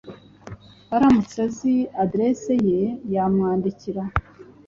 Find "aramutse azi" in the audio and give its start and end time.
0.95-1.73